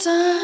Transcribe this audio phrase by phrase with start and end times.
[0.00, 0.39] time.